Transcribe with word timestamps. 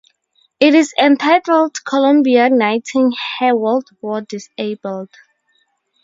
It 0.59 0.73
is 0.73 0.95
entitled 0.99 1.83
Columbia 1.85 2.49
Knighting 2.49 3.13
Her 3.37 3.55
World 3.55 3.87
War 4.01 4.21
Disabled. 4.21 5.09